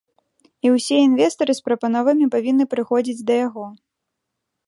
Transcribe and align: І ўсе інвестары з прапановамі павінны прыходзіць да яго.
І 0.67 0.69
ўсе 0.75 0.95
інвестары 1.07 1.53
з 1.59 1.67
прапановамі 1.67 2.25
павінны 2.37 2.65
прыходзіць 2.73 3.25
да 3.31 3.39
яго. 3.47 3.65